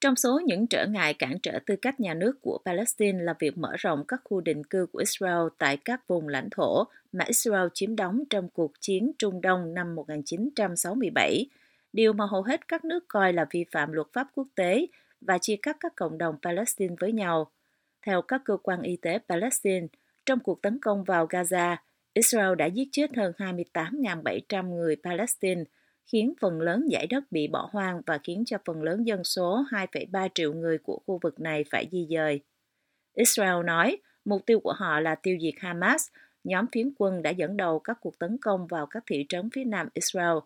Trong 0.00 0.16
số 0.16 0.40
những 0.44 0.66
trở 0.66 0.86
ngại 0.86 1.14
cản 1.14 1.38
trở 1.42 1.58
tư 1.66 1.76
cách 1.76 2.00
nhà 2.00 2.14
nước 2.14 2.38
của 2.40 2.58
Palestine 2.64 3.22
là 3.22 3.34
việc 3.38 3.58
mở 3.58 3.72
rộng 3.78 4.04
các 4.08 4.20
khu 4.24 4.40
định 4.40 4.64
cư 4.64 4.86
của 4.92 4.98
Israel 4.98 5.48
tại 5.58 5.76
các 5.76 6.08
vùng 6.08 6.28
lãnh 6.28 6.48
thổ 6.50 6.84
mà 7.12 7.24
Israel 7.24 7.66
chiếm 7.74 7.96
đóng 7.96 8.22
trong 8.30 8.48
cuộc 8.48 8.72
chiến 8.80 9.12
Trung 9.18 9.40
Đông 9.40 9.74
năm 9.74 9.94
1967, 9.94 11.46
điều 11.92 12.12
mà 12.12 12.26
hầu 12.26 12.42
hết 12.42 12.68
các 12.68 12.84
nước 12.84 13.04
coi 13.08 13.32
là 13.32 13.46
vi 13.50 13.64
phạm 13.70 13.92
luật 13.92 14.06
pháp 14.12 14.28
quốc 14.34 14.48
tế 14.54 14.86
và 15.20 15.38
chia 15.38 15.56
cắt 15.62 15.76
các 15.80 15.92
cộng 15.96 16.18
đồng 16.18 16.36
Palestine 16.42 16.94
với 17.00 17.12
nhau. 17.12 17.50
Theo 18.06 18.22
các 18.22 18.42
cơ 18.44 18.56
quan 18.62 18.82
y 18.82 18.96
tế 18.96 19.18
Palestine, 19.28 19.86
trong 20.26 20.40
cuộc 20.40 20.62
tấn 20.62 20.78
công 20.80 21.04
vào 21.04 21.26
Gaza, 21.26 21.76
Israel 22.14 22.54
đã 22.54 22.66
giết 22.66 22.88
chết 22.92 23.16
hơn 23.16 23.32
28.700 23.38 24.74
người 24.74 24.96
Palestine, 25.04 25.64
khiến 26.06 26.34
phần 26.40 26.60
lớn 26.60 26.86
giải 26.88 27.06
đất 27.06 27.32
bị 27.32 27.48
bỏ 27.48 27.68
hoang 27.72 28.00
và 28.06 28.18
khiến 28.24 28.44
cho 28.46 28.58
phần 28.64 28.82
lớn 28.82 29.06
dân 29.06 29.24
số 29.24 29.64
2,3 29.70 30.28
triệu 30.34 30.52
người 30.52 30.78
của 30.78 31.00
khu 31.06 31.18
vực 31.22 31.40
này 31.40 31.64
phải 31.70 31.88
di 31.92 32.06
dời. 32.10 32.40
Israel 33.14 33.64
nói 33.64 33.96
mục 34.24 34.46
tiêu 34.46 34.60
của 34.60 34.72
họ 34.72 35.00
là 35.00 35.14
tiêu 35.14 35.36
diệt 35.40 35.54
Hamas, 35.58 36.08
nhóm 36.44 36.66
phiến 36.72 36.92
quân 36.98 37.22
đã 37.22 37.30
dẫn 37.30 37.56
đầu 37.56 37.78
các 37.78 37.98
cuộc 38.00 38.18
tấn 38.18 38.38
công 38.38 38.66
vào 38.66 38.86
các 38.86 39.02
thị 39.06 39.26
trấn 39.28 39.50
phía 39.50 39.64
nam 39.64 39.88
Israel, 39.94 40.36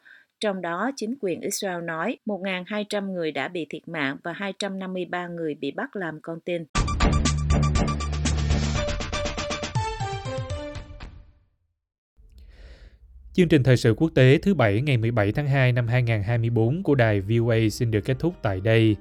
trong 0.40 0.62
đó 0.62 0.90
chính 0.96 1.14
quyền 1.20 1.40
Israel 1.40 1.84
nói 1.84 2.18
1.200 2.26 3.12
người 3.12 3.32
đã 3.32 3.48
bị 3.48 3.66
thiệt 3.70 3.88
mạng 3.88 4.16
và 4.22 4.32
253 4.32 5.26
người 5.26 5.54
bị 5.54 5.70
bắt 5.70 5.96
làm 5.96 6.20
con 6.20 6.40
tin. 6.40 6.64
Chương 13.36 13.48
trình 13.48 13.62
thời 13.62 13.76
sự 13.76 13.94
quốc 13.96 14.10
tế 14.14 14.38
thứ 14.42 14.54
Bảy 14.54 14.80
ngày 14.80 14.96
17 14.96 15.32
tháng 15.32 15.48
2 15.48 15.72
năm 15.72 15.88
2024 15.88 16.82
của 16.82 16.94
đài 16.94 17.20
VOA 17.20 17.56
xin 17.72 17.90
được 17.90 18.00
kết 18.00 18.16
thúc 18.18 18.34
tại 18.42 18.60
đây. 18.60 18.96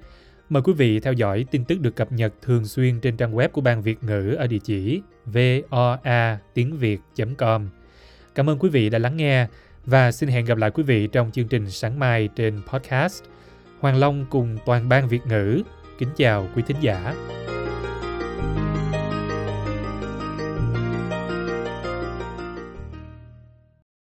Mời 0.50 0.64
quý 0.64 0.74
vị 0.74 1.00
theo 1.00 1.14
dõi 1.14 1.46
tin 1.52 1.66
tức 1.66 1.80
được 1.80 1.96
cập 1.96 2.12
nhật 2.12 2.34
thường 2.42 2.66
xuyên 2.66 3.00
trên 3.00 3.18
trang 3.18 3.36
web 3.36 3.50
của 3.50 3.62
Ban 3.62 3.82
Việt 3.82 4.04
ngữ 4.04 4.36
ở 4.40 4.48
địa 4.48 4.60
chỉ 4.64 5.02
voa 5.26 6.40
tiếng 6.54 6.78
việt.com. 6.78 7.70
Cảm 8.36 8.50
ơn 8.50 8.60
quý 8.60 8.70
vị 8.70 8.90
đã 8.90 9.00
lắng 9.00 9.18
nghe 9.18 9.48
và 9.86 10.12
xin 10.12 10.30
hẹn 10.30 10.46
gặp 10.46 10.58
lại 10.58 10.72
quý 10.72 10.84
vị 10.84 11.08
trong 11.08 11.32
chương 11.32 11.48
trình 11.48 11.72
sáng 11.72 12.00
mai 12.00 12.30
trên 12.36 12.62
podcast. 12.68 13.24
Hoàng 13.80 14.00
Long 14.00 14.26
cùng 14.30 14.58
toàn 14.66 14.90
ban 14.90 15.08
Việt 15.08 15.22
ngữ. 15.28 15.62
Kính 16.00 16.10
chào 16.16 16.48
quý 16.56 16.64
thính 16.68 16.78
giả. 16.82 17.14